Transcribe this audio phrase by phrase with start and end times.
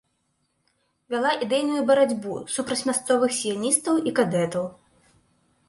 [1.13, 4.65] Вяла ідэйную барацьбу супраць мясцовых сіяністаў і кадэтаў.